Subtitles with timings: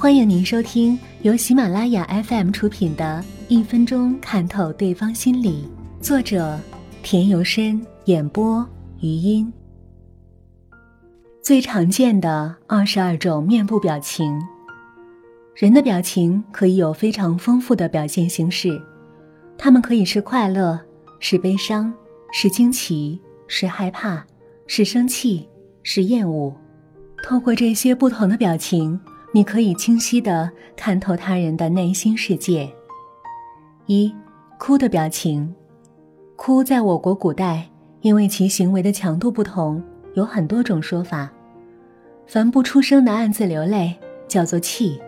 [0.00, 5.68] 欢迎您收听由喜马拉雅 FM 出品的《一分钟看透对方心理》，
[6.00, 6.56] 作者
[7.02, 8.64] 田由深，演播
[9.00, 9.52] 余音。
[11.42, 14.40] 最常见的二十二种面部表情，
[15.56, 18.80] 人的表情可以有非常丰富的表现形式，
[19.58, 20.78] 它们可以是快乐，
[21.18, 21.92] 是悲伤，
[22.30, 24.24] 是惊奇，是害怕，
[24.68, 25.48] 是生气，
[25.82, 26.54] 是厌恶。
[27.24, 28.98] 透过这些不同的表情。
[29.38, 32.68] 你可以清晰地看透他人的内心世界。
[33.86, 34.12] 一，
[34.58, 35.54] 哭的表情，
[36.34, 37.70] 哭在我国古代，
[38.00, 39.80] 因为其行为的强度不同，
[40.14, 41.30] 有很多种说法。
[42.26, 43.96] 凡不出声的暗自流泪，
[44.26, 45.00] 叫做泣；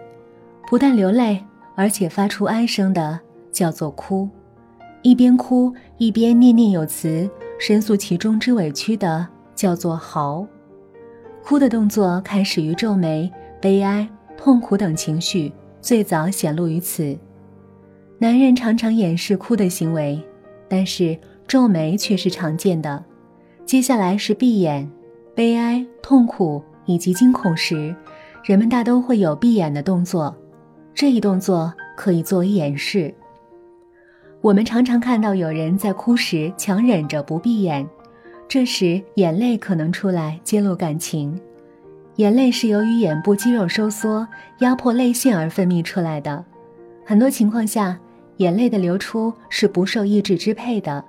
[0.68, 3.18] 不但流泪，而且发出哀声的，
[3.50, 4.28] 叫做哭；
[5.02, 9.26] 一边哭一边念念有词，申诉其中之委屈的，
[9.56, 10.46] 叫做嚎。
[11.42, 13.28] 哭的动作开始于皱眉。
[13.62, 14.08] 悲哀、
[14.42, 17.14] 痛苦等情绪最早显露于此。
[18.18, 20.18] 男人常常掩饰哭的行为，
[20.66, 23.04] 但是皱眉却是常见的。
[23.66, 24.90] 接下来是闭眼，
[25.34, 27.94] 悲哀、痛苦以及惊恐时，
[28.42, 30.34] 人们大都会有闭眼的动作。
[30.94, 33.14] 这一动作可以作为掩饰。
[34.40, 37.86] 我们常常看到有人在哭时强忍着不闭眼，
[38.48, 41.38] 这时眼泪可能出来揭露感情。
[42.16, 44.26] 眼泪是由于眼部肌肉收缩
[44.58, 46.44] 压迫泪腺而分泌出来的，
[47.04, 47.98] 很多情况下，
[48.36, 51.02] 眼泪的流出是不受意志支配的。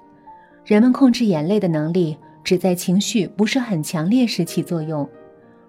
[0.63, 5.07] 人们控制眼泪的能力只在情绪不是很强烈时起作用。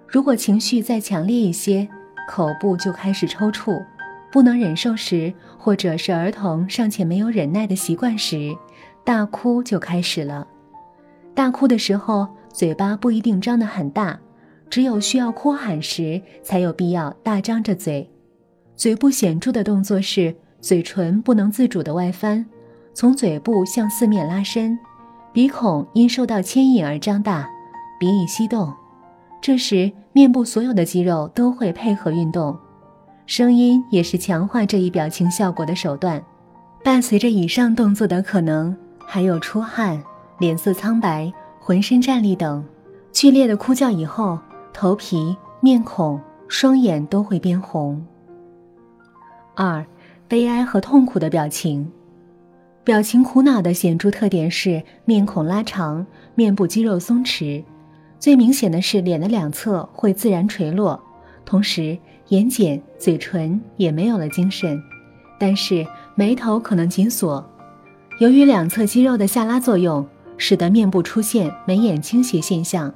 [0.06, 1.88] 如果情绪再强烈一些，
[2.28, 3.82] 口部就开始抽搐，
[4.30, 8.54] 不能忍受时，或者是儿童尚且没有忍耐的习惯时，
[9.02, 10.46] 大哭就开始了。
[11.34, 14.20] 大哭的时候，嘴巴不一定张得很大。
[14.72, 18.08] 只有需要哭喊时，才有必要大张着嘴。
[18.74, 22.46] 嘴部显著的动作是嘴唇不能自主的外翻，
[22.94, 24.78] 从嘴部向四面拉伸，
[25.30, 27.46] 鼻孔因受到牵引而张大，
[28.00, 28.72] 鼻翼吸动。
[29.42, 32.58] 这时，面部所有的肌肉都会配合运动。
[33.26, 36.24] 声音也是强化这一表情效果的手段。
[36.82, 38.74] 伴随着以上动作的可能
[39.06, 40.02] 还有出汗、
[40.38, 41.30] 脸色苍白、
[41.60, 42.64] 浑身战栗等。
[43.12, 44.38] 剧烈的哭叫以后。
[44.72, 48.04] 头皮、面孔、双眼都会变红。
[49.54, 49.84] 二、
[50.26, 51.90] 悲哀和痛苦的表情，
[52.82, 57.62] 表情苦恼的显著特点是面孔拉长，面部肌肉松弛，
[58.18, 61.00] 最明显的是脸的两侧会自然垂落，
[61.44, 61.96] 同时
[62.28, 64.82] 眼睑、嘴唇也没有了精神，
[65.38, 67.44] 但是眉头可能紧锁。
[68.20, 70.06] 由于两侧肌肉的下拉作用，
[70.38, 72.92] 使得面部出现眉眼倾斜现象。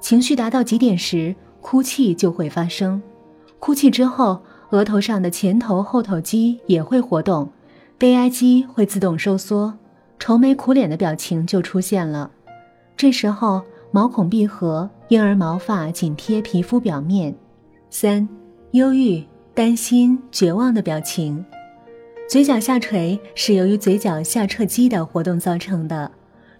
[0.00, 3.00] 情绪达到极点时，哭泣就会发生。
[3.58, 4.40] 哭泣之后，
[4.70, 7.50] 额头上的前头后头肌也会活动，
[7.98, 9.74] 悲哀肌会自动收缩，
[10.18, 12.30] 愁眉苦脸的表情就出现了。
[12.96, 17.34] 这时候毛孔闭合，婴儿毛发紧贴皮肤表面。
[17.90, 18.26] 三、
[18.70, 19.22] 忧郁、
[19.52, 21.44] 担心、绝望的表情，
[22.28, 26.10] 嘴角下垂是由于嘴角下颚肌的活动造成的，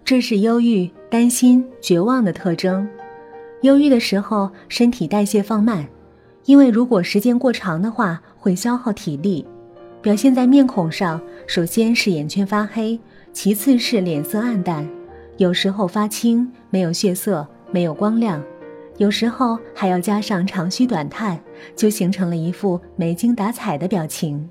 [0.03, 2.87] 这是忧郁、担心、绝望的特征。
[3.61, 5.87] 忧郁的时候，身体代谢放慢，
[6.45, 9.45] 因为如果时间过长的话，会消耗体力。
[10.01, 12.99] 表现在面孔上，首先是眼圈发黑，
[13.31, 14.87] 其次是脸色暗淡，
[15.37, 18.41] 有时候发青，没有血色，没有光亮，
[18.97, 21.39] 有时候还要加上长吁短叹，
[21.75, 24.49] 就形成了一副没精打采的表情。